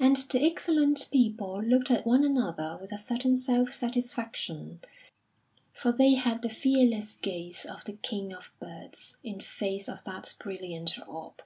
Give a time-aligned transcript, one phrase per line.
[0.00, 4.80] And the excellent people looked at one another with a certain self satisfaction,
[5.74, 10.34] for they had the fearless gaze of the king of birds in face of that
[10.40, 11.42] brilliant orb.